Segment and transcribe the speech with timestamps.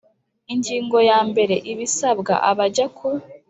[0.53, 3.09] Ingingo ya mbere ibisabwa abajya ku